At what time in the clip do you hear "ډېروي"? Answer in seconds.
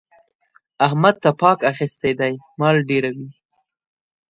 2.87-3.27